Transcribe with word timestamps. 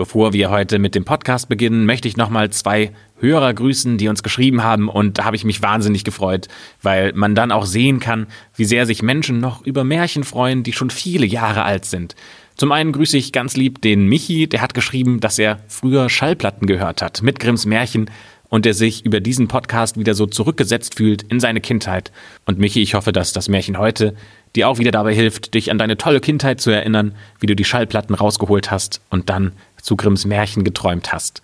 Bevor 0.00 0.32
wir 0.32 0.48
heute 0.48 0.78
mit 0.78 0.94
dem 0.94 1.04
Podcast 1.04 1.50
beginnen, 1.50 1.84
möchte 1.84 2.08
ich 2.08 2.16
nochmal 2.16 2.48
zwei 2.48 2.92
Hörer 3.18 3.52
grüßen, 3.52 3.98
die 3.98 4.08
uns 4.08 4.22
geschrieben 4.22 4.64
haben 4.64 4.88
und 4.88 5.18
da 5.18 5.24
habe 5.24 5.36
ich 5.36 5.44
mich 5.44 5.60
wahnsinnig 5.60 6.04
gefreut, 6.04 6.48
weil 6.80 7.12
man 7.12 7.34
dann 7.34 7.52
auch 7.52 7.66
sehen 7.66 8.00
kann, 8.00 8.26
wie 8.56 8.64
sehr 8.64 8.86
sich 8.86 9.02
Menschen 9.02 9.40
noch 9.40 9.60
über 9.66 9.84
Märchen 9.84 10.24
freuen, 10.24 10.62
die 10.62 10.72
schon 10.72 10.88
viele 10.88 11.26
Jahre 11.26 11.64
alt 11.64 11.84
sind. 11.84 12.16
Zum 12.56 12.72
einen 12.72 12.92
grüße 12.92 13.18
ich 13.18 13.30
ganz 13.30 13.58
lieb 13.58 13.82
den 13.82 14.06
Michi, 14.06 14.48
der 14.48 14.62
hat 14.62 14.72
geschrieben, 14.72 15.20
dass 15.20 15.38
er 15.38 15.58
früher 15.68 16.08
Schallplatten 16.08 16.66
gehört 16.66 17.02
hat 17.02 17.20
mit 17.20 17.38
Grimms 17.38 17.66
Märchen 17.66 18.10
und 18.48 18.64
der 18.64 18.72
sich 18.72 19.04
über 19.04 19.20
diesen 19.20 19.48
Podcast 19.48 19.98
wieder 19.98 20.14
so 20.14 20.24
zurückgesetzt 20.24 20.96
fühlt 20.96 21.22
in 21.24 21.40
seine 21.40 21.60
Kindheit. 21.60 22.10
Und 22.46 22.58
Michi, 22.58 22.80
ich 22.80 22.94
hoffe, 22.94 23.12
dass 23.12 23.34
das 23.34 23.48
Märchen 23.48 23.76
heute 23.78 24.14
dir 24.56 24.68
auch 24.68 24.78
wieder 24.78 24.90
dabei 24.90 25.14
hilft, 25.14 25.54
dich 25.54 25.70
an 25.70 25.78
deine 25.78 25.96
tolle 25.96 26.20
Kindheit 26.20 26.60
zu 26.60 26.70
erinnern, 26.70 27.14
wie 27.38 27.46
du 27.46 27.56
die 27.56 27.64
Schallplatten 27.64 28.14
rausgeholt 28.14 28.70
hast 28.70 29.00
und 29.10 29.30
dann 29.30 29.52
zu 29.80 29.96
Grimms 29.96 30.26
Märchen 30.26 30.64
geträumt 30.64 31.12
hast. 31.12 31.42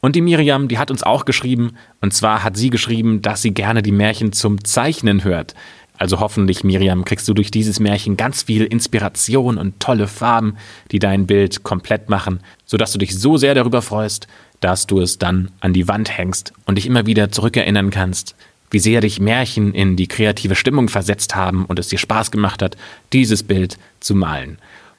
Und 0.00 0.14
die 0.14 0.20
Miriam, 0.20 0.68
die 0.68 0.78
hat 0.78 0.90
uns 0.90 1.02
auch 1.02 1.24
geschrieben, 1.24 1.76
und 2.00 2.12
zwar 2.14 2.44
hat 2.44 2.56
sie 2.56 2.70
geschrieben, 2.70 3.22
dass 3.22 3.42
sie 3.42 3.52
gerne 3.52 3.82
die 3.82 3.92
Märchen 3.92 4.32
zum 4.32 4.62
Zeichnen 4.64 5.24
hört. 5.24 5.54
Also 5.98 6.20
hoffentlich, 6.20 6.62
Miriam, 6.62 7.04
kriegst 7.04 7.26
du 7.26 7.34
durch 7.34 7.50
dieses 7.50 7.80
Märchen 7.80 8.16
ganz 8.16 8.42
viel 8.42 8.64
Inspiration 8.64 9.56
und 9.56 9.80
tolle 9.80 10.06
Farben, 10.06 10.56
die 10.92 10.98
dein 10.98 11.26
Bild 11.26 11.62
komplett 11.62 12.10
machen, 12.10 12.40
sodass 12.66 12.92
du 12.92 12.98
dich 12.98 13.18
so 13.18 13.38
sehr 13.38 13.54
darüber 13.54 13.80
freust, 13.80 14.26
dass 14.60 14.86
du 14.86 15.00
es 15.00 15.18
dann 15.18 15.50
an 15.60 15.72
die 15.72 15.88
Wand 15.88 16.16
hängst 16.16 16.52
und 16.66 16.76
dich 16.76 16.86
immer 16.86 17.06
wieder 17.06 17.30
zurückerinnern 17.30 17.90
kannst, 17.90 18.34
wie 18.76 18.80
sehr 18.80 19.00
dich 19.00 19.20
Märchen 19.20 19.72
in 19.72 19.96
die 19.96 20.06
kreative 20.06 20.54
Stimmung 20.54 20.90
versetzt 20.90 21.34
haben 21.34 21.64
und 21.64 21.78
es 21.78 21.88
dir 21.88 21.96
Spaß 21.96 22.30
gemacht 22.30 22.60
hat, 22.60 22.76
dieses 23.14 23.42
Bild 23.42 23.78
zu 24.00 24.14
malen. 24.14 24.58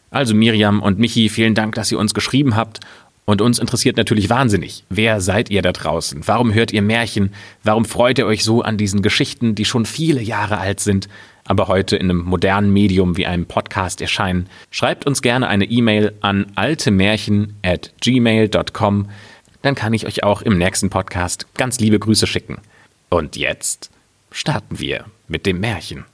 Also 0.10 0.34
Miriam 0.34 0.82
und 0.82 0.98
Michi, 0.98 1.30
vielen 1.30 1.54
Dank, 1.54 1.76
dass 1.76 1.92
ihr 1.92 2.00
uns 2.00 2.16
geschrieben 2.16 2.56
habt. 2.56 2.80
Und 3.26 3.40
uns 3.40 3.60
interessiert 3.60 3.96
natürlich 3.96 4.32
wahnsinnig, 4.32 4.84
wer 4.90 5.22
seid 5.22 5.52
ihr 5.52 5.62
da 5.62 5.74
draußen? 5.74 6.22
Warum 6.26 6.56
hört 6.56 6.74
ihr 6.74 6.82
Märchen? 6.82 7.34
Warum 7.64 7.86
freut 7.86 8.18
ihr 8.18 8.26
euch 8.26 8.44
so 8.44 8.64
an 8.64 8.80
diesen 8.80 9.04
Geschichten, 9.04 9.54
die 9.54 9.66
schon 9.66 9.86
viele 9.86 10.24
Jahre 10.24 10.58
alt 10.58 10.80
sind, 10.80 11.08
aber 11.46 11.68
heute 11.68 11.98
in 11.98 12.10
einem 12.10 12.24
modernen 12.24 12.74
Medium 12.74 13.16
wie 13.16 13.28
einem 13.28 13.46
Podcast 13.46 14.02
erscheinen? 14.02 14.50
Schreibt 14.72 15.06
uns 15.06 15.22
gerne 15.22 15.50
eine 15.50 15.66
E-Mail 15.66 16.14
an 16.22 16.48
altemärchen 16.56 17.54
at 17.62 17.94
gmail.com 18.02 19.08
dann 19.64 19.76
kann 19.76 19.94
ich 19.94 20.06
euch 20.06 20.24
auch 20.24 20.42
im 20.44 20.58
nächsten 20.58 20.90
Podcast 20.90 21.48
ganz 21.56 21.80
liebe 21.80 22.00
Grüße 22.00 22.26
schicken. 22.28 22.60
Und 23.10 23.38
jetzt 23.38 23.90
starten 24.32 24.80
wir 24.80 25.06
mit 25.30 25.46
dem 25.46 25.62
Märchen. 25.62 26.06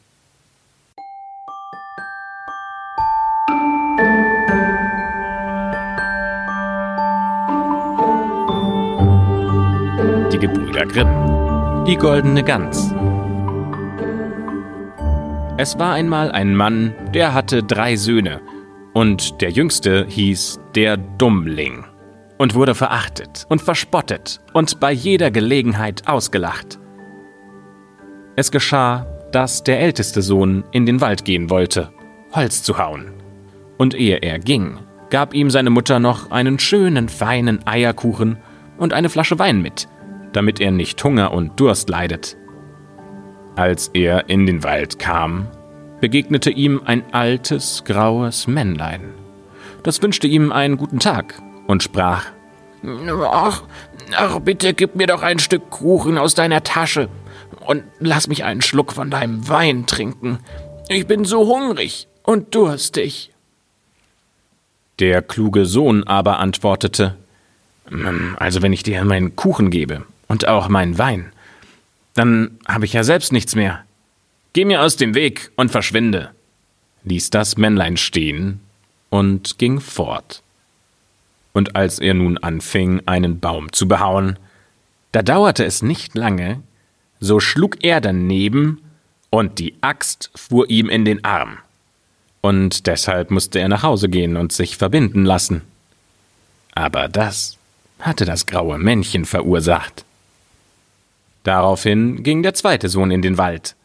Die 10.31 10.37
Gebrüder 10.37 10.85
Grimm. 10.85 11.85
Die 11.85 11.97
goldene 11.97 12.43
Gans. 12.43 12.93
Es 15.57 15.77
war 15.79 15.93
einmal 15.93 16.31
ein 16.31 16.55
Mann, 16.55 16.93
der 17.13 17.33
hatte 17.33 17.63
drei 17.63 17.95
Söhne, 17.95 18.39
und 18.93 19.41
der 19.41 19.49
jüngste 19.49 20.05
hieß 20.07 20.59
der 20.75 20.97
Dummling 20.97 21.85
und 22.37 22.53
wurde 22.53 22.75
verachtet 22.75 23.45
und 23.49 23.61
verspottet 23.61 24.41
und 24.53 24.79
bei 24.79 24.91
jeder 24.91 25.31
Gelegenheit 25.31 26.07
ausgelacht. 26.07 26.79
Es 28.35 28.49
geschah, 28.51 29.05
dass 29.31 29.63
der 29.63 29.79
älteste 29.79 30.21
Sohn 30.21 30.63
in 30.71 30.85
den 30.85 31.01
Wald 31.01 31.23
gehen 31.25 31.49
wollte, 31.49 31.91
Holz 32.33 32.63
zu 32.63 32.77
hauen. 32.77 33.11
Und 33.77 33.93
ehe 33.93 34.17
er 34.17 34.39
ging, 34.39 34.79
gab 35.09 35.33
ihm 35.35 35.51
seine 35.51 35.69
Mutter 35.69 35.99
noch 35.99 36.31
einen 36.31 36.57
schönen, 36.57 37.09
feinen 37.09 37.65
Eierkuchen 37.67 38.37
und 38.77 38.93
eine 38.93 39.09
Flasche 39.09 39.37
Wein 39.37 39.61
mit, 39.61 39.87
damit 40.33 40.59
er 40.59 40.71
nicht 40.71 41.03
Hunger 41.03 41.31
und 41.31 41.59
Durst 41.59 41.89
leidet. 41.89 42.37
Als 43.55 43.89
er 43.93 44.29
in 44.29 44.47
den 44.47 44.63
Wald 44.63 44.97
kam, 44.97 45.47
begegnete 46.01 46.49
ihm 46.49 46.81
ein 46.85 47.03
altes, 47.11 47.83
graues 47.85 48.47
Männlein. 48.47 49.01
Das 49.83 50.01
wünschte 50.01 50.27
ihm 50.27 50.51
einen 50.51 50.77
guten 50.77 50.99
Tag 50.99 51.39
und 51.67 51.83
sprach 51.83 52.25
Ach, 53.31 53.63
ach, 54.17 54.39
bitte 54.39 54.73
gib 54.73 54.95
mir 54.95 55.07
doch 55.07 55.21
ein 55.21 55.39
Stück 55.39 55.69
Kuchen 55.69 56.17
aus 56.17 56.33
deiner 56.33 56.63
Tasche 56.63 57.09
und 57.55 57.83
lass 57.99 58.27
mich 58.27 58.43
einen 58.43 58.61
Schluck 58.61 58.93
von 58.93 59.09
deinem 59.09 59.47
Wein 59.47 59.85
trinken. 59.85 60.39
Ich 60.89 61.07
bin 61.07 61.25
so 61.25 61.47
hungrig 61.47 62.07
und 62.23 62.53
durstig. 62.55 63.31
Der 64.99 65.21
kluge 65.21 65.65
Sohn 65.65 66.03
aber 66.03 66.39
antwortete 66.39 67.17
hm, 67.87 68.35
Also 68.39 68.61
wenn 68.61 68.73
ich 68.73 68.83
dir 68.83 69.03
meinen 69.03 69.35
Kuchen 69.35 69.71
gebe 69.71 70.05
und 70.27 70.47
auch 70.47 70.67
meinen 70.69 70.97
Wein, 70.97 71.31
dann 72.13 72.59
habe 72.67 72.85
ich 72.85 72.93
ja 72.93 73.03
selbst 73.03 73.31
nichts 73.31 73.55
mehr. 73.55 73.83
Geh 74.53 74.65
mir 74.65 74.81
aus 74.83 74.97
dem 74.97 75.15
Weg 75.15 75.51
und 75.55 75.71
verschwinde, 75.71 76.29
ließ 77.05 77.31
das 77.31 77.57
Männlein 77.57 77.97
stehen 77.97 78.59
und 79.09 79.57
ging 79.57 79.79
fort 79.79 80.43
und 81.53 81.75
als 81.75 81.99
er 81.99 82.15
nun 82.15 82.37
anfing, 82.39 83.03
einen 83.05 83.39
Baum 83.39 83.71
zu 83.71 83.87
behauen, 83.87 84.37
da 85.11 85.21
dauerte 85.21 85.63
es 85.63 85.81
nicht 85.81 86.15
lange, 86.15 86.61
so 87.23 87.39
schlug 87.39 87.77
er 87.85 88.01
daneben, 88.01 88.81
und 89.29 89.57
die 89.57 89.75
Axt 89.79 90.29
fuhr 90.35 90.69
ihm 90.69 90.89
in 90.89 91.05
den 91.05 91.23
Arm. 91.23 91.57
Und 92.41 92.85
deshalb 92.85 93.31
musste 93.31 93.59
er 93.59 93.69
nach 93.69 93.81
Hause 93.81 94.09
gehen 94.09 94.35
und 94.35 94.51
sich 94.51 94.75
verbinden 94.75 95.23
lassen. 95.23 95.61
Aber 96.75 97.07
das 97.07 97.57
hatte 97.99 98.25
das 98.25 98.45
graue 98.45 98.77
Männchen 98.77 99.23
verursacht. 99.23 100.03
Daraufhin 101.43 102.23
ging 102.23 102.43
der 102.43 102.55
zweite 102.55 102.89
Sohn 102.89 103.09
in 103.09 103.21
den 103.21 103.37
Wald, 103.37 103.75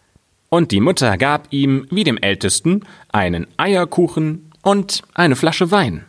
und 0.48 0.72
die 0.72 0.80
Mutter 0.80 1.16
gab 1.16 1.46
ihm, 1.50 1.86
wie 1.90 2.02
dem 2.02 2.18
Ältesten, 2.18 2.84
einen 3.12 3.46
Eierkuchen 3.56 4.50
und 4.62 5.02
eine 5.14 5.36
Flasche 5.36 5.70
Wein. 5.70 6.04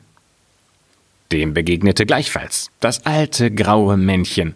Dem 1.31 1.53
begegnete 1.53 2.07
gleichfalls 2.07 2.71
das 2.79 3.05
alte 3.05 3.51
graue 3.51 3.97
Männchen 3.97 4.55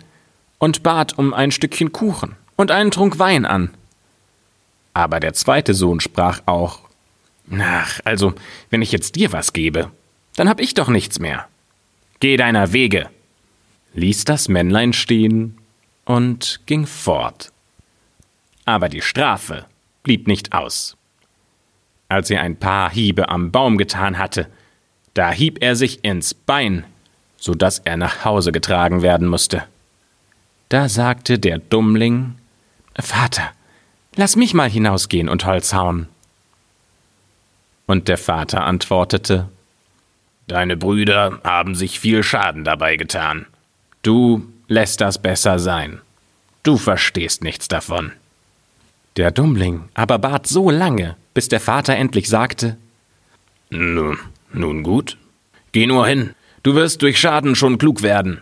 und 0.57 0.81
bat 0.81 1.19
um 1.19 1.35
ein 1.35 1.51
Stückchen 1.51 1.91
Kuchen 1.91 2.35
und 2.55 2.71
einen 2.71 2.91
Trunk 2.91 3.19
Wein 3.19 3.45
an. 3.45 3.69
Aber 4.93 5.19
der 5.19 5.33
zweite 5.33 5.73
Sohn 5.73 5.99
sprach 5.99 6.41
auch 6.45 6.81
Ach, 7.59 7.99
also, 8.05 8.33
wenn 8.69 8.81
ich 8.81 8.91
jetzt 8.91 9.15
dir 9.15 9.31
was 9.31 9.53
gebe, 9.53 9.91
dann 10.35 10.47
hab 10.47 10.59
ich 10.59 10.73
doch 10.73 10.87
nichts 10.87 11.19
mehr. 11.19 11.47
Geh 12.19 12.37
deiner 12.37 12.71
Wege, 12.71 13.09
ließ 13.93 14.23
das 14.23 14.47
Männlein 14.47 14.93
stehen 14.93 15.57
und 16.05 16.61
ging 16.65 16.85
fort. 16.85 17.51
Aber 18.65 18.87
die 18.87 19.01
Strafe 19.01 19.65
blieb 20.03 20.27
nicht 20.27 20.53
aus. 20.53 20.95
Als 22.07 22.29
er 22.29 22.41
ein 22.41 22.55
paar 22.57 22.89
Hiebe 22.91 23.29
am 23.29 23.51
Baum 23.51 23.77
getan 23.77 24.17
hatte, 24.17 24.47
da 25.13 25.31
hieb 25.31 25.61
er 25.61 25.75
sich 25.75 26.03
ins 26.03 26.33
Bein, 26.33 26.85
so 27.37 27.53
dass 27.53 27.79
er 27.79 27.97
nach 27.97 28.23
Hause 28.23 28.51
getragen 28.51 29.01
werden 29.01 29.27
musste. 29.27 29.63
Da 30.69 30.89
sagte 30.89 31.39
der 31.39 31.59
Dummling 31.59 32.35
Vater, 33.01 33.51
lass 34.15 34.35
mich 34.35 34.53
mal 34.53 34.69
hinausgehen 34.69 35.29
und 35.29 35.45
Holz 35.45 35.73
hauen. 35.73 36.07
Und 37.85 38.07
der 38.07 38.17
Vater 38.17 38.63
antwortete 38.63 39.49
Deine 40.47 40.77
Brüder 40.77 41.39
haben 41.43 41.73
sich 41.73 41.99
viel 41.99 42.21
Schaden 42.21 42.63
dabei 42.63 42.97
getan. 42.97 43.45
Du 44.01 44.45
lässt 44.67 45.01
das 45.01 45.21
besser 45.21 45.57
sein. 45.57 46.01
Du 46.63 46.77
verstehst 46.77 47.43
nichts 47.43 47.67
davon. 47.67 48.11
Der 49.17 49.31
Dummling 49.31 49.85
aber 49.93 50.19
bat 50.19 50.47
so 50.47 50.69
lange, 50.69 51.15
bis 51.33 51.47
der 51.47 51.59
Vater 51.59 51.95
endlich 51.95 52.29
sagte 52.29 52.77
Nun, 53.69 54.17
nun 54.51 54.83
gut, 54.83 55.17
geh 55.71 55.85
nur 55.85 56.07
hin, 56.07 56.35
du 56.63 56.75
wirst 56.75 57.01
durch 57.01 57.19
Schaden 57.19 57.55
schon 57.55 57.77
klug 57.77 58.01
werden. 58.01 58.41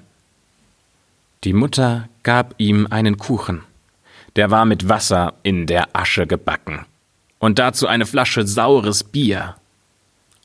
Die 1.43 1.53
Mutter 1.53 2.07
gab 2.23 2.55
ihm 2.57 2.87
einen 2.89 3.17
Kuchen, 3.17 3.63
der 4.35 4.51
war 4.51 4.65
mit 4.65 4.87
Wasser 4.89 5.33
in 5.43 5.67
der 5.67 5.95
Asche 5.95 6.27
gebacken, 6.27 6.85
und 7.39 7.59
dazu 7.59 7.87
eine 7.87 8.05
Flasche 8.05 8.45
saures 8.45 9.03
Bier. 9.03 9.55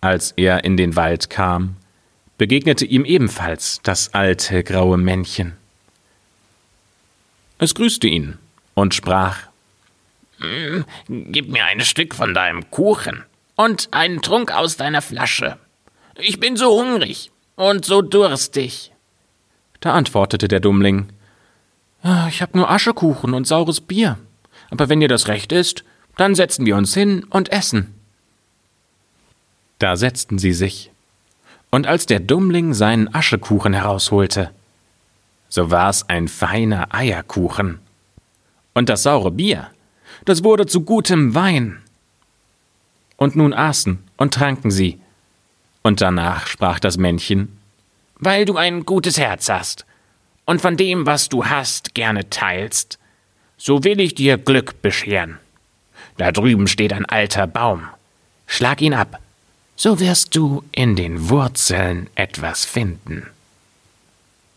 Als 0.00 0.32
er 0.32 0.64
in 0.64 0.76
den 0.76 0.96
Wald 0.96 1.30
kam, 1.30 1.76
begegnete 2.38 2.84
ihm 2.84 3.04
ebenfalls 3.04 3.80
das 3.82 4.14
alte 4.14 4.62
graue 4.62 4.98
Männchen. 4.98 5.52
Es 7.58 7.74
grüßte 7.74 8.06
ihn 8.06 8.38
und 8.74 8.94
sprach 8.94 9.38
hm, 10.38 10.84
Gib 11.08 11.48
mir 11.48 11.64
ein 11.64 11.80
Stück 11.80 12.14
von 12.14 12.34
deinem 12.34 12.70
Kuchen 12.70 13.24
und 13.56 13.88
einen 13.92 14.20
Trunk 14.20 14.52
aus 14.52 14.76
deiner 14.76 15.00
Flasche. 15.00 15.58
Ich 16.16 16.40
bin 16.40 16.56
so 16.56 16.78
hungrig 16.78 17.30
und 17.56 17.84
so 17.84 18.02
durstig. 18.02 18.92
Da 19.80 19.94
antwortete 19.94 20.48
der 20.48 20.60
Dummling 20.60 21.08
Ich 22.02 22.42
hab 22.42 22.54
nur 22.54 22.70
Aschekuchen 22.70 23.34
und 23.34 23.46
saures 23.46 23.80
Bier. 23.80 24.18
Aber 24.70 24.88
wenn 24.88 25.00
dir 25.00 25.08
das 25.08 25.28
recht 25.28 25.52
ist, 25.52 25.84
dann 26.16 26.34
setzen 26.34 26.66
wir 26.66 26.76
uns 26.76 26.94
hin 26.94 27.24
und 27.30 27.50
essen. 27.50 27.94
Da 29.78 29.96
setzten 29.96 30.38
sie 30.38 30.52
sich. 30.52 30.90
Und 31.70 31.86
als 31.86 32.06
der 32.06 32.20
Dummling 32.20 32.74
seinen 32.74 33.12
Aschekuchen 33.14 33.74
herausholte, 33.74 34.50
so 35.48 35.70
war's 35.70 36.08
ein 36.08 36.28
feiner 36.28 36.94
Eierkuchen. 36.94 37.80
Und 38.74 38.88
das 38.88 39.02
saure 39.02 39.30
Bier, 39.30 39.70
das 40.24 40.44
wurde 40.44 40.66
zu 40.66 40.82
gutem 40.82 41.34
Wein. 41.34 41.82
Und 43.16 43.36
nun 43.36 43.52
aßen 43.52 43.98
und 44.16 44.34
tranken 44.34 44.70
sie. 44.70 45.00
Und 45.82 46.00
danach 46.00 46.46
sprach 46.46 46.78
das 46.78 46.98
Männchen, 46.98 47.58
weil 48.18 48.44
du 48.44 48.56
ein 48.56 48.84
gutes 48.84 49.18
Herz 49.18 49.48
hast 49.48 49.85
und 50.46 50.60
von 50.60 50.76
dem, 50.76 51.04
was 51.04 51.28
du 51.28 51.44
hast, 51.44 51.94
gerne 51.94 52.30
teilst, 52.30 52.98
so 53.58 53.84
will 53.84 54.00
ich 54.00 54.14
dir 54.14 54.38
Glück 54.38 54.80
bescheren. 54.80 55.38
Da 56.16 56.32
drüben 56.32 56.66
steht 56.66 56.92
ein 56.92 57.04
alter 57.04 57.46
Baum. 57.46 57.82
Schlag 58.46 58.80
ihn 58.80 58.94
ab, 58.94 59.20
so 59.74 60.00
wirst 60.00 60.34
du 60.34 60.64
in 60.72 60.96
den 60.96 61.28
Wurzeln 61.28 62.08
etwas 62.14 62.64
finden. 62.64 63.26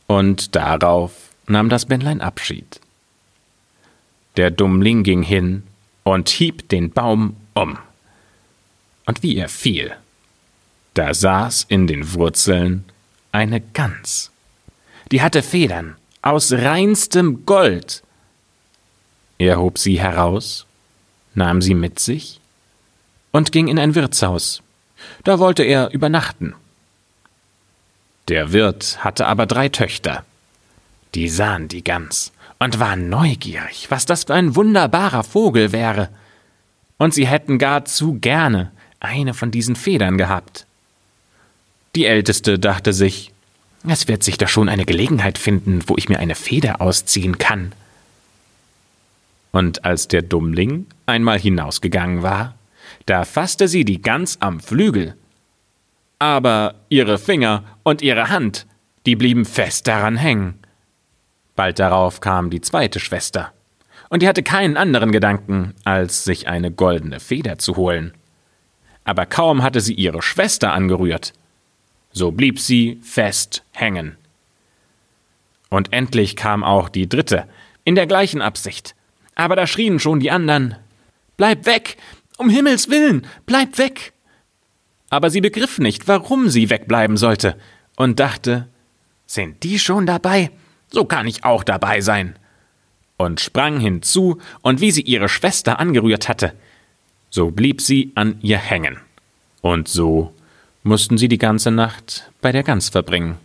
Und 0.08 0.56
darauf 0.56 1.12
nahm 1.48 1.70
das 1.70 1.90
Männlein 1.90 2.22
Abschied. 2.22 2.80
Der 4.38 4.52
Dummling 4.52 5.04
ging 5.04 5.24
hin 5.24 5.64
und 6.04 6.30
hieb 6.30 6.70
den 6.70 6.92
Baum 6.92 7.36
um. 7.56 7.78
Und 9.06 9.24
wie 9.24 9.38
er 9.38 9.50
fiel, 9.50 9.96
da 10.94 11.14
saß 11.14 11.66
in 11.68 11.88
den 11.88 12.14
Wurzeln 12.14 12.86
eine 13.32 13.60
Gans. 13.60 14.32
Die 15.12 15.22
hatte 15.22 15.42
Federn 15.42 15.96
aus 16.22 16.52
reinstem 16.52 17.46
Gold. 17.46 18.04
Er 19.38 19.60
hob 19.60 19.78
sie 19.78 20.00
heraus, 20.00 20.66
nahm 21.34 21.62
sie 21.62 21.74
mit 21.74 22.00
sich 22.00 22.40
und 23.32 23.52
ging 23.52 23.68
in 23.68 23.80
ein 23.80 23.96
Wirtshaus. 23.96 24.62
Da 25.24 25.40
wollte 25.40 25.64
er 25.64 25.92
übernachten. 25.92 26.56
Der 28.28 28.52
Wirt 28.52 29.04
hatte 29.04 29.26
aber 29.26 29.46
drei 29.46 29.70
Töchter. 29.70 30.24
Die 31.16 31.30
sahen 31.30 31.68
die 31.68 31.84
Gans 31.84 32.32
und 32.60 32.80
waren 32.80 33.10
neugierig, 33.10 33.90
was 33.90 34.06
das 34.06 34.26
für 34.26 34.36
ein 34.36 34.56
wunderbarer 34.56 35.24
Vogel 35.24 35.72
wäre. 35.72 36.10
Und 36.98 37.14
sie 37.14 37.26
hätten 37.26 37.58
gar 37.58 37.86
zu 37.86 38.20
gerne 38.20 38.72
eine 39.00 39.34
von 39.34 39.50
diesen 39.50 39.76
Federn 39.76 40.18
gehabt. 40.18 40.66
Die 41.96 42.06
Älteste 42.06 42.60
dachte 42.60 42.94
sich, 42.94 43.32
es 43.88 44.08
wird 44.08 44.24
sich 44.24 44.38
doch 44.38 44.48
schon 44.48 44.70
eine 44.70 44.86
Gelegenheit 44.86 45.38
finden, 45.38 45.82
wo 45.88 45.96
ich 45.98 46.10
mir 46.10 46.20
eine 46.20 46.36
Feder 46.36 46.82
ausziehen 46.82 47.38
kann. 47.38 47.72
Und 49.52 49.86
als 49.86 50.08
der 50.08 50.22
Dummling 50.22 50.86
einmal 51.06 51.40
hinausgegangen 51.40 52.22
war, 52.22 52.56
da 53.06 53.26
fasste 53.26 53.68
sie 53.68 53.86
die 53.86 54.02
Gans 54.02 54.42
am 54.42 54.60
Flügel. 54.60 55.16
Aber 56.20 56.76
ihre 56.90 57.18
Finger 57.18 57.64
und 57.84 58.02
ihre 58.02 58.30
Hand, 58.30 58.68
die 59.06 59.16
blieben 59.16 59.46
fest 59.46 59.88
daran 59.88 60.18
hängen. 60.18 60.60
Bald 61.56 61.80
darauf 61.80 62.22
kam 62.22 62.50
die 62.50 62.62
zweite 62.62 63.00
Schwester, 63.00 63.52
und 64.10 64.22
die 64.22 64.28
hatte 64.28 64.44
keinen 64.44 64.78
anderen 64.78 65.12
Gedanken, 65.12 65.74
als 65.84 66.24
sich 66.24 66.48
eine 66.48 66.72
goldene 66.72 67.20
Feder 67.20 67.58
zu 67.58 67.78
holen. 67.78 68.14
Aber 69.04 69.26
kaum 69.26 69.64
hatte 69.64 69.82
sie 69.82 69.94
ihre 69.94 70.22
Schwester 70.22 70.74
angerührt, 70.74 71.34
so 72.12 72.32
blieb 72.32 72.60
sie 72.60 73.00
fest 73.04 73.64
hängen. 73.72 74.18
Und 75.70 75.94
endlich 75.94 76.36
kam 76.36 76.64
auch 76.64 76.90
die 76.90 77.08
dritte, 77.08 77.48
in 77.84 77.96
der 77.96 78.08
gleichen 78.08 78.42
Absicht. 78.42 78.96
Aber 79.36 79.56
da 79.56 79.68
schrien 79.68 80.00
schon 80.00 80.20
die 80.20 80.32
anderen 80.32 80.76
Bleib 81.40 81.66
weg. 81.66 81.96
Um 82.38 82.50
Himmels 82.50 82.90
willen. 82.90 83.26
Bleib 83.46 83.78
weg. 83.78 84.12
Aber 85.10 85.30
sie 85.30 85.40
begriff 85.40 85.80
nicht, 85.80 86.06
warum 86.10 86.50
sie 86.50 86.70
wegbleiben 86.70 87.16
sollte, 87.16 87.58
und 87.96 88.20
dachte 88.20 88.68
Sind 89.26 89.64
die 89.64 89.80
schon 89.80 90.06
dabei? 90.06 90.52
So 90.92 91.06
kann 91.06 91.28
ich 91.28 91.46
auch 91.46 91.64
dabei 91.64 92.02
sein. 92.02 92.36
Und 93.16 93.40
sprang 93.40 93.80
hinzu, 93.80 94.38
und 94.62 94.82
wie 94.82 94.92
sie 94.92 95.04
ihre 95.04 95.30
Schwester 95.30 95.80
angerührt 95.80 96.28
hatte, 96.28 96.54
so 97.30 97.52
blieb 97.52 97.80
sie 97.80 98.12
an 98.16 98.40
ihr 98.42 98.58
hängen. 98.58 98.98
Und 99.62 99.88
so 99.88 100.34
mussten 100.84 101.18
sie 101.18 101.28
die 101.28 101.38
ganze 101.38 101.72
Nacht 101.72 102.30
bei 102.42 102.52
der 102.52 102.64
Gans 102.64 102.90
verbringen. 102.90 103.38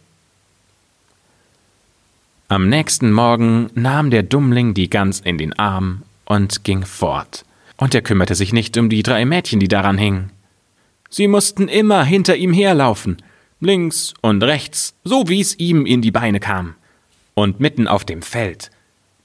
Am 2.48 2.69
nächsten 2.69 3.10
Morgen 3.10 3.70
nahm 3.75 4.10
der 4.10 4.22
Dummling 4.22 4.75
die 4.75 4.90
Gans 4.90 5.20
in 5.20 5.38
den 5.38 5.52
Arm 5.58 6.02
und 6.25 6.62
ging 6.64 6.84
fort, 6.84 7.44
und 7.76 7.94
er 7.94 8.02
kümmerte 8.02 8.34
sich 8.34 8.52
nicht 8.52 8.76
um 8.76 8.88
die 8.88 9.02
drei 9.02 9.25
Mädchen, 9.25 9.60
die 9.60 9.69
daran 9.69 9.98
hingen. 9.98 10.31
Sie 11.10 11.28
mussten 11.28 11.69
immer 11.69 12.04
hinter 12.04 12.36
ihm 12.36 12.52
herlaufen, 12.52 13.16
links 13.60 14.14
und 14.20 14.42
rechts, 14.42 14.94
so 15.04 15.28
wie 15.28 15.40
es 15.40 15.58
ihm 15.58 15.86
in 15.86 16.02
die 16.02 16.10
Beine 16.10 16.40
kam. 16.40 16.75
Und 17.34 17.60
mitten 17.60 17.88
auf 17.88 18.04
dem 18.04 18.22
Feld, 18.22 18.70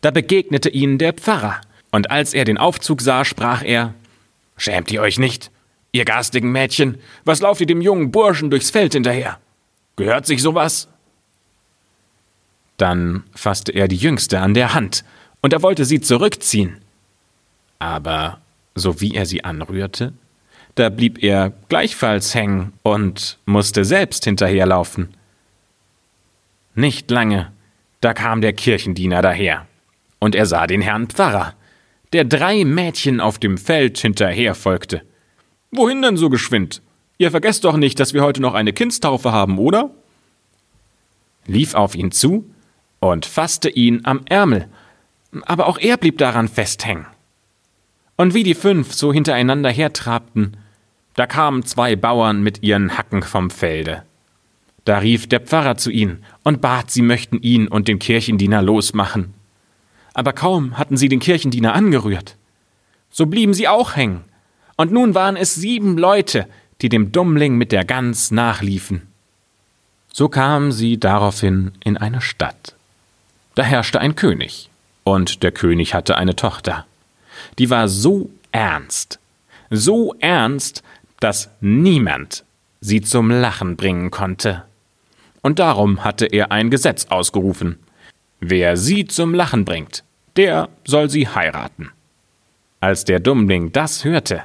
da 0.01 0.11
begegnete 0.11 0.69
ihnen 0.69 0.97
der 0.97 1.13
Pfarrer, 1.13 1.61
und 1.91 2.09
als 2.09 2.33
er 2.33 2.45
den 2.45 2.57
Aufzug 2.57 3.01
sah, 3.01 3.25
sprach 3.25 3.63
er 3.63 3.93
Schämt 4.57 4.91
ihr 4.91 5.01
euch 5.01 5.19
nicht? 5.19 5.51
Ihr 5.91 6.05
garstigen 6.05 6.51
Mädchen, 6.51 6.99
was 7.25 7.41
lauft 7.41 7.61
ihr 7.61 7.67
dem 7.67 7.81
jungen 7.81 8.11
Burschen 8.11 8.49
durchs 8.49 8.69
Feld 8.69 8.93
hinterher? 8.93 9.39
Gehört 9.95 10.25
sich 10.25 10.41
sowas? 10.41 10.87
Dann 12.77 13.23
fasste 13.35 13.71
er 13.71 13.87
die 13.87 13.97
Jüngste 13.97 14.39
an 14.39 14.53
der 14.53 14.73
Hand, 14.73 15.03
und 15.41 15.53
er 15.53 15.61
wollte 15.61 15.85
sie 15.85 16.01
zurückziehen. 16.01 16.79
Aber 17.79 18.39
so 18.75 19.01
wie 19.01 19.15
er 19.15 19.25
sie 19.25 19.43
anrührte, 19.43 20.13
da 20.75 20.89
blieb 20.89 21.23
er 21.23 21.51
gleichfalls 21.67 22.35
hängen 22.35 22.73
und 22.83 23.37
musste 23.45 23.83
selbst 23.83 24.23
hinterherlaufen. 24.25 25.15
Nicht 26.75 27.09
lange, 27.11 27.51
da 27.99 28.13
kam 28.13 28.41
der 28.41 28.53
Kirchendiener 28.53 29.21
daher, 29.21 29.67
und 30.19 30.35
er 30.35 30.45
sah 30.45 30.67
den 30.67 30.81
Herrn 30.81 31.07
Pfarrer, 31.07 31.53
der 32.13 32.23
drei 32.23 32.63
Mädchen 32.63 33.19
auf 33.19 33.39
dem 33.39 33.57
Feld 33.57 33.97
hinterher 33.97 34.55
folgte. 34.55 35.01
Wohin 35.71 36.01
denn 36.01 36.17
so 36.17 36.29
geschwind? 36.29 36.81
Ihr 37.17 37.31
vergesst 37.31 37.63
doch 37.63 37.77
nicht, 37.77 37.99
dass 37.99 38.13
wir 38.13 38.23
heute 38.23 38.41
noch 38.41 38.53
eine 38.53 38.73
Kindstaufe 38.73 39.31
haben, 39.31 39.57
oder? 39.57 39.91
lief 41.49 41.73
auf 41.73 41.95
ihn 41.95 42.11
zu 42.11 42.49
und 42.99 43.25
fasste 43.25 43.69
ihn 43.69 44.01
am 44.03 44.21
Ärmel, 44.25 44.69
aber 45.43 45.67
auch 45.67 45.77
er 45.77 45.97
blieb 45.97 46.17
daran 46.17 46.47
festhängen. 46.47 47.05
Und 48.15 48.33
wie 48.33 48.43
die 48.43 48.53
fünf 48.53 48.93
so 48.93 49.11
hintereinander 49.11 49.69
hertrabten, 49.69 50.57
da 51.15 51.25
kamen 51.25 51.65
zwei 51.65 51.95
Bauern 51.95 52.41
mit 52.41 52.63
ihren 52.63 52.97
Hacken 52.97 53.23
vom 53.23 53.49
Felde. 53.49 54.03
Da 54.85 54.99
rief 54.99 55.27
der 55.27 55.39
Pfarrer 55.39 55.77
zu 55.77 55.89
ihnen 55.91 56.23
und 56.43 56.61
bat, 56.61 56.91
sie 56.91 57.01
möchten 57.01 57.41
ihn 57.41 57.67
und 57.67 57.87
den 57.87 57.99
Kirchendiener 57.99 58.61
losmachen. 58.61 59.33
Aber 60.13 60.33
kaum 60.33 60.77
hatten 60.77 60.97
sie 60.97 61.09
den 61.09 61.19
Kirchendiener 61.19 61.73
angerührt, 61.73 62.37
so 63.09 63.25
blieben 63.25 63.53
sie 63.53 63.67
auch 63.67 63.95
hängen 63.95 64.23
und 64.79 64.93
nun 64.93 65.13
waren 65.13 65.35
es 65.35 65.55
sieben 65.55 65.97
Leute, 65.97 66.47
die 66.81 66.87
dem 66.87 67.11
Dummling 67.11 67.57
mit 67.57 67.73
der 67.73 67.83
Gans 67.83 68.31
nachliefen. 68.31 69.01
So 70.13 70.29
kamen 70.29 70.71
sie 70.71 70.97
daraufhin 70.97 71.73
in 71.83 71.97
eine 71.97 72.21
Stadt. 72.21 72.75
Da 73.55 73.63
herrschte 73.63 73.99
ein 73.99 74.15
König, 74.15 74.69
und 75.03 75.43
der 75.43 75.51
König 75.51 75.93
hatte 75.93 76.15
eine 76.15 76.33
Tochter. 76.37 76.85
Die 77.57 77.69
war 77.69 77.89
so 77.89 78.29
ernst, 78.53 79.19
so 79.69 80.15
ernst, 80.21 80.81
dass 81.19 81.49
niemand 81.59 82.45
sie 82.79 83.01
zum 83.01 83.31
Lachen 83.31 83.75
bringen 83.75 84.11
konnte. 84.11 84.63
Und 85.41 85.59
darum 85.59 86.05
hatte 86.05 86.25
er 86.25 86.53
ein 86.53 86.69
Gesetz 86.69 87.07
ausgerufen. 87.07 87.79
Wer 88.39 88.77
sie 88.77 89.05
zum 89.07 89.33
Lachen 89.33 89.65
bringt, 89.65 90.05
der 90.37 90.69
soll 90.85 91.09
sie 91.09 91.27
heiraten. 91.27 91.91
Als 92.79 93.03
der 93.03 93.19
Dummling 93.19 93.73
das 93.73 94.05
hörte, 94.05 94.43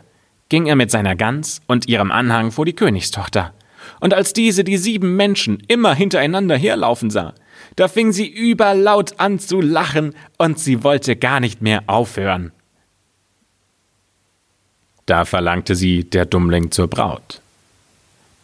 ging 0.49 0.67
er 0.67 0.77
mit 0.77 0.91
seiner 0.91 1.17
Gans 1.17 1.61
und 1.67 1.89
ihrem 1.89 2.11
Anhang 2.11 2.53
vor 2.53 2.65
die 2.65 2.75
Königstochter. 2.75 3.53
Und 4.01 4.15
als 4.15 4.33
diese 4.33 4.65
die 4.65 4.77
sieben 4.77 5.17
Menschen 5.17 5.63
immer 5.69 5.95
hintereinander 5.95 6.57
herlaufen 6.57 7.11
sah, 7.11 7.35
da 7.77 7.89
fing 7.89 8.13
sie 8.13 8.29
überlaut 8.29 9.19
an 9.19 9.39
zu 9.39 9.61
lachen, 9.61 10.15
und 10.39 10.59
sie 10.59 10.85
wollte 10.85 11.17
gar 11.17 11.41
nicht 11.41 11.63
mehr 11.63 11.83
aufhören. 11.87 12.53
Da 15.07 15.25
verlangte 15.25 15.75
sie 15.75 16.05
der 16.05 16.25
Dummling 16.25 16.71
zur 16.71 16.89
Braut. 16.89 17.41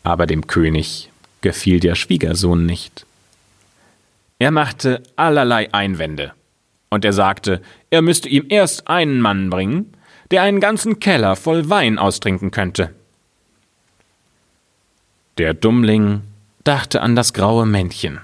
Aber 0.03 0.27
dem 0.27 0.47
König 0.47 1.11
gefiel 1.41 1.81
der 1.81 1.95
Schwiegersohn 1.95 2.67
nicht. 2.67 3.07
Er 4.39 4.51
machte 4.51 5.03
allerlei 5.17 5.73
Einwände, 5.73 6.33
und 6.91 7.05
er 7.05 7.13
sagte, 7.13 7.63
er 7.91 8.03
müsste 8.03 8.29
ihm 8.29 8.47
erst 8.49 8.89
einen 8.89 9.21
Mann 9.21 9.51
bringen, 9.51 9.93
der 10.31 10.43
einen 10.43 10.61
ganzen 10.61 11.01
Keller 11.01 11.37
voll 11.37 11.69
Wein 11.69 11.99
austrinken 11.99 12.51
könnte. 12.51 12.95
Der 15.39 15.55
Dummling 15.55 16.23
dachte 16.65 17.01
an 17.03 17.17
das 17.17 17.33
graue 17.33 17.67
Männchen. 17.67 18.21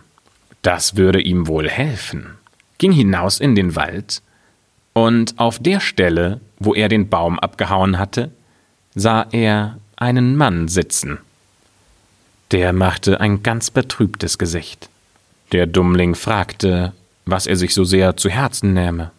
Das 0.62 0.96
würde 0.96 1.20
ihm 1.20 1.46
wohl 1.46 1.68
helfen, 1.68 2.38
ging 2.78 2.92
hinaus 2.92 3.40
in 3.40 3.54
den 3.54 3.76
Wald, 3.76 4.22
und 4.92 5.38
auf 5.38 5.58
der 5.58 5.80
Stelle, 5.80 6.40
wo 6.58 6.75
er 6.75 6.88
den 6.88 7.10
Baum 7.10 7.38
abgehauen 7.38 7.98
hatte, 7.98 8.30
sah 8.94 9.26
er 9.30 9.76
einen 9.96 10.36
Mann 10.36 10.68
sitzen. 10.68 11.18
Der 12.50 12.72
machte 12.72 13.20
ein 13.20 13.42
ganz 13.42 13.70
betrübtes 13.70 14.38
Gesicht. 14.38 14.88
Der 15.52 15.66
Dummling 15.66 16.14
fragte, 16.14 16.92
was 17.26 17.46
er 17.46 17.56
sich 17.56 17.75
so 17.75 17.84
sehr 17.84 18.16
zu 18.16 18.30
Herzen 18.30 18.72
nähme. 18.72 19.10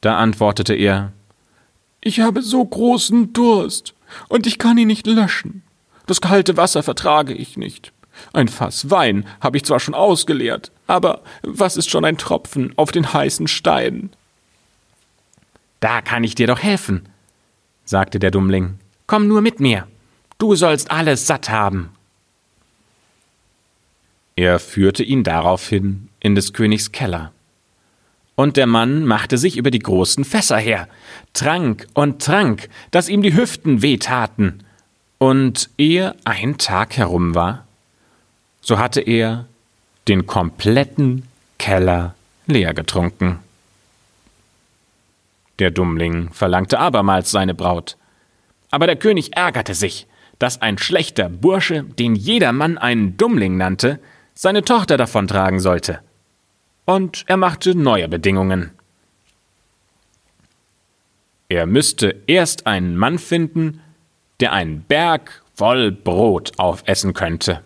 Da 0.00 0.18
antwortete 0.18 0.74
er 0.74 1.12
Ich 2.02 2.20
habe 2.20 2.42
so 2.42 2.64
großen 2.64 3.32
Durst, 3.32 3.94
und 4.28 4.46
ich 4.46 4.58
kann 4.58 4.76
ihn 4.76 4.88
nicht 4.88 5.06
löschen. 5.06 5.62
Das 6.06 6.20
kalte 6.20 6.56
Wasser 6.56 6.82
vertrage 6.82 7.32
ich 7.32 7.56
nicht. 7.56 7.92
Ein 8.32 8.48
Fass 8.48 8.90
Wein 8.90 9.24
habe 9.40 9.56
ich 9.56 9.64
zwar 9.64 9.80
schon 9.80 9.94
ausgeleert, 9.94 10.70
aber 10.86 11.22
was 11.42 11.76
ist 11.76 11.88
schon 11.88 12.04
ein 12.04 12.18
Tropfen 12.18 12.72
auf 12.76 12.92
den 12.92 13.12
heißen 13.12 13.48
Stein? 13.48 14.10
Da 15.80 16.02
kann 16.02 16.24
ich 16.24 16.34
dir 16.34 16.46
doch 16.46 16.60
helfen, 16.60 17.08
sagte 17.84 18.18
der 18.18 18.30
Dummling. 18.30 18.78
Komm 19.06 19.28
nur 19.28 19.40
mit 19.40 19.60
mir. 19.60 19.86
Du 20.38 20.54
sollst 20.56 20.90
alles 20.90 21.26
satt 21.26 21.50
haben. 21.50 21.90
Er 24.34 24.58
führte 24.58 25.02
ihn 25.02 25.24
daraufhin 25.24 26.08
in 26.20 26.34
des 26.34 26.52
Königs 26.52 26.90
Keller. 26.92 27.32
Und 28.34 28.56
der 28.56 28.66
Mann 28.66 29.04
machte 29.04 29.36
sich 29.38 29.56
über 29.56 29.70
die 29.70 29.78
großen 29.78 30.24
Fässer 30.24 30.56
her, 30.56 30.88
trank 31.34 31.86
und 31.94 32.22
trank, 32.22 32.68
dass 32.90 33.08
ihm 33.08 33.22
die 33.22 33.34
Hüften 33.34 33.82
wehtaten. 33.82 34.64
Und 35.18 35.70
ehe 35.78 36.16
ein 36.24 36.58
Tag 36.58 36.96
herum 36.96 37.34
war, 37.34 37.66
so 38.60 38.78
hatte 38.78 39.00
er 39.00 39.46
den 40.08 40.26
kompletten 40.26 41.28
Keller 41.58 42.14
leer 42.46 42.74
getrunken. 42.74 43.38
Der 45.58 45.70
Dummling 45.70 46.32
verlangte 46.32 46.78
abermals 46.78 47.30
seine 47.30 47.54
Braut. 47.54 47.96
Aber 48.70 48.86
der 48.86 48.96
König 48.96 49.36
ärgerte 49.36 49.74
sich, 49.74 50.06
dass 50.38 50.60
ein 50.60 50.78
schlechter 50.78 51.28
Bursche, 51.28 51.84
den 51.84 52.16
jedermann 52.16 52.78
einen 52.78 53.16
Dummling 53.16 53.56
nannte, 53.56 54.00
seine 54.34 54.64
Tochter 54.64 54.96
davontragen 54.96 55.60
sollte. 55.60 56.00
Und 56.84 57.24
er 57.26 57.36
machte 57.36 57.74
neue 57.74 58.08
Bedingungen. 58.08 58.70
Er 61.48 61.66
müsste 61.66 62.22
erst 62.26 62.66
einen 62.66 62.96
Mann 62.96 63.18
finden, 63.18 63.80
der 64.40 64.52
einen 64.52 64.82
Berg 64.82 65.42
voll 65.54 65.92
Brot 65.92 66.52
aufessen 66.58 67.14
könnte. 67.14 67.62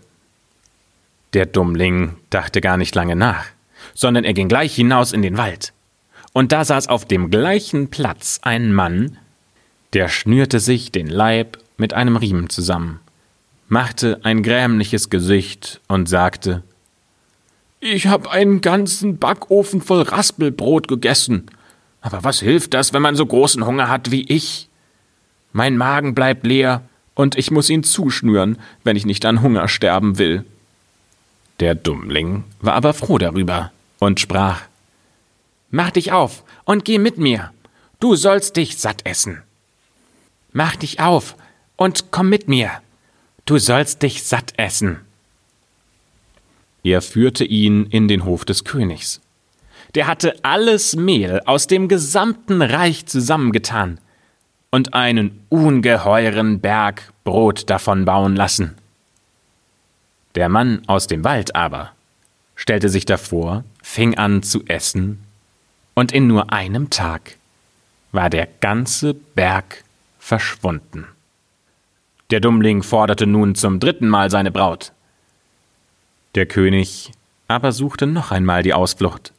Der 1.32 1.46
Dummling 1.46 2.16
dachte 2.30 2.60
gar 2.60 2.76
nicht 2.76 2.94
lange 2.94 3.16
nach, 3.16 3.46
sondern 3.94 4.24
er 4.24 4.34
ging 4.34 4.48
gleich 4.48 4.74
hinaus 4.74 5.12
in 5.12 5.22
den 5.22 5.36
Wald. 5.38 5.72
Und 6.32 6.52
da 6.52 6.64
saß 6.64 6.88
auf 6.88 7.04
dem 7.04 7.30
gleichen 7.30 7.88
Platz 7.88 8.40
ein 8.42 8.72
Mann, 8.72 9.18
der 9.92 10.08
schnürte 10.08 10.60
sich 10.60 10.92
den 10.92 11.06
Leib 11.06 11.58
mit 11.78 11.94
einem 11.94 12.16
Riemen 12.16 12.50
zusammen 12.50 13.00
machte 13.68 14.20
ein 14.22 14.42
grämliches 14.42 15.10
Gesicht 15.10 15.80
und 15.88 16.08
sagte 16.08 16.62
Ich 17.88 18.08
hab 18.08 18.26
einen 18.26 18.62
ganzen 18.62 19.18
Backofen 19.18 19.80
voll 19.80 20.02
Raspelbrot 20.02 20.88
gegessen. 20.88 21.46
Aber 22.00 22.24
was 22.24 22.40
hilft 22.40 22.74
das, 22.74 22.92
wenn 22.92 23.00
man 23.00 23.14
so 23.14 23.24
großen 23.24 23.64
Hunger 23.64 23.88
hat 23.88 24.10
wie 24.10 24.22
ich? 24.22 24.68
Mein 25.52 25.76
Magen 25.76 26.12
bleibt 26.12 26.44
leer, 26.44 26.82
und 27.14 27.38
ich 27.38 27.52
muss 27.52 27.70
ihn 27.70 27.84
zuschnüren, 27.84 28.58
wenn 28.82 28.96
ich 28.96 29.06
nicht 29.06 29.24
an 29.24 29.40
Hunger 29.40 29.68
sterben 29.68 30.18
will. 30.18 30.44
Der 31.60 31.76
Dummling 31.76 32.42
war 32.60 32.74
aber 32.74 32.92
froh 32.92 33.18
darüber 33.18 33.70
und 34.00 34.18
sprach 34.18 34.62
Mach 35.70 35.92
dich 35.92 36.10
auf 36.10 36.42
und 36.64 36.84
geh 36.84 36.98
mit 36.98 37.18
mir. 37.18 37.52
Du 38.00 38.16
sollst 38.16 38.56
dich 38.56 38.78
satt 38.78 39.06
essen. 39.06 39.44
Mach 40.52 40.74
dich 40.74 40.98
auf 40.98 41.36
und 41.76 42.10
komm 42.10 42.30
mit 42.30 42.48
mir. 42.48 42.70
Du 43.44 43.58
sollst 43.58 44.02
dich 44.02 44.24
satt 44.24 44.54
essen. 44.56 45.05
Er 46.86 47.02
führte 47.02 47.44
ihn 47.44 47.86
in 47.86 48.06
den 48.06 48.24
Hof 48.24 48.44
des 48.44 48.62
Königs. 48.62 49.20
Der 49.96 50.06
hatte 50.06 50.36
alles 50.44 50.94
Mehl 50.94 51.40
aus 51.44 51.66
dem 51.66 51.88
gesamten 51.88 52.62
Reich 52.62 53.06
zusammengetan 53.06 53.98
und 54.70 54.94
einen 54.94 55.44
ungeheuren 55.48 56.60
Berg 56.60 57.12
Brot 57.24 57.68
davon 57.70 58.04
bauen 58.04 58.36
lassen. 58.36 58.76
Der 60.36 60.48
Mann 60.48 60.82
aus 60.86 61.08
dem 61.08 61.24
Wald 61.24 61.56
aber 61.56 61.90
stellte 62.54 62.88
sich 62.88 63.04
davor, 63.04 63.64
fing 63.82 64.16
an 64.16 64.44
zu 64.44 64.64
essen, 64.66 65.24
und 65.94 66.12
in 66.12 66.28
nur 66.28 66.52
einem 66.52 66.88
Tag 66.88 67.36
war 68.12 68.30
der 68.30 68.46
ganze 68.60 69.12
Berg 69.12 69.82
verschwunden. 70.20 71.08
Der 72.30 72.38
Dummling 72.38 72.84
forderte 72.84 73.26
nun 73.26 73.56
zum 73.56 73.80
dritten 73.80 74.06
Mal 74.06 74.30
seine 74.30 74.52
Braut. 74.52 74.92
Der 76.36 76.46
König 76.46 77.10
aber 77.48 77.72
suchte 77.72 78.06
noch 78.06 78.30
einmal 78.30 78.62
die 78.62 78.74
Ausflucht, 78.74 79.32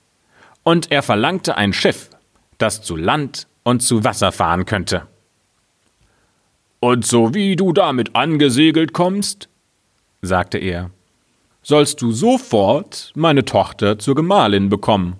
und 0.63 0.91
er 0.91 1.03
verlangte 1.03 1.55
ein 1.55 1.71
Schiff, 1.71 2.09
das 2.57 2.81
zu 2.81 2.95
Land 2.95 3.47
und 3.63 3.81
zu 3.81 4.03
Wasser 4.03 4.31
fahren 4.31 4.65
könnte. 4.65 5.05
Und 6.79 7.05
so 7.05 7.35
wie 7.35 7.55
du 7.55 7.71
damit 7.71 8.15
angesegelt 8.15 8.93
kommst, 8.93 9.47
sagte 10.23 10.57
er, 10.57 10.89
sollst 11.61 12.01
du 12.01 12.11
sofort 12.11 13.11
meine 13.13 13.45
Tochter 13.45 13.99
zur 13.99 14.15
Gemahlin 14.15 14.69
bekommen. 14.69 15.19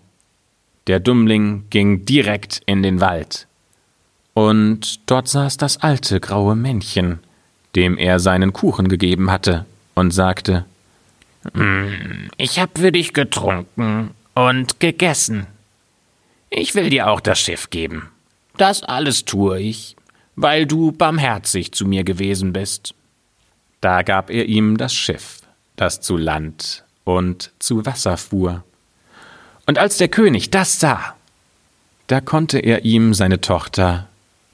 Der 0.88 1.00
Dummling 1.00 1.66
ging 1.70 2.06
direkt 2.06 2.62
in 2.66 2.82
den 2.82 3.02
Wald, 3.02 3.48
und 4.34 5.10
dort 5.12 5.28
saß 5.28 5.58
das 5.58 5.78
alte 5.78 6.20
graue 6.20 6.56
Männchen, 6.56 7.20
dem 7.76 8.00
er 8.00 8.20
seinen 8.20 8.52
Kuchen 8.52 8.88
gegeben 8.88 9.30
hatte, 9.30 9.66
und 9.94 10.12
sagte 10.12 10.66
Ich 12.38 12.60
hab 12.60 12.78
für 12.78 12.92
dich 12.92 13.14
getrunken 13.14 14.12
und 14.34 14.80
gegessen. 14.80 15.48
Ich 16.50 16.76
will 16.76 16.90
dir 16.90 17.10
auch 17.10 17.20
das 17.20 17.40
Schiff 17.40 17.70
geben. 17.70 18.10
Das 18.58 18.84
alles 18.84 19.26
tue 19.26 19.60
ich, 19.60 19.96
weil 20.36 20.66
du 20.66 20.92
barmherzig 20.92 21.72
zu 21.72 21.86
mir 21.86 22.04
gewesen 22.04 22.54
bist. 22.54 22.94
Da 23.82 24.02
gab 24.02 24.30
er 24.30 24.46
ihm 24.46 24.78
das 24.78 24.94
Schiff, 24.94 25.42
das 25.76 26.02
zu 26.02 26.18
Land 26.18 26.84
und 27.04 27.52
zu 27.60 27.86
Wasser 27.86 28.18
fuhr. 28.18 28.64
Und 29.66 29.78
als 29.78 29.98
der 29.98 30.08
König 30.08 30.50
das 30.50 30.80
sah, 30.80 31.16
da 32.08 32.22
konnte 32.22 32.60
er 32.60 32.86
ihm 32.86 33.14
seine 33.14 33.42
Tochter 33.42 34.08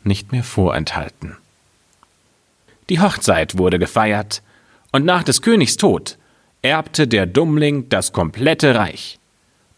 nicht 0.04 0.32
mehr 0.32 0.44
vorenthalten. 0.44 1.38
Die 2.90 3.00
Hochzeit 3.00 3.58
wurde 3.58 3.80
gefeiert, 3.80 4.42
und 4.92 5.06
nach 5.06 5.24
des 5.24 5.42
Königs 5.42 5.78
Tod 5.78 6.18
erbte 6.64 7.08
der 7.08 7.28
Dummling 7.28 7.90
das 7.90 8.14
komplette 8.14 8.74
Reich 8.74 9.20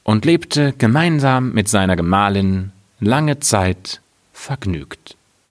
und 0.03 0.23
lebte 0.23 0.73
gemeinsam 0.77 1.51
mit 1.51 1.67
seiner 1.67 1.95
Gemahlin 1.95 2.71
lange 2.99 3.39
Zeit 3.39 4.01
vergnügt. 4.31 5.17